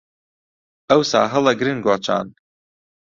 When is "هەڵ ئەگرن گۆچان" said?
1.33-2.27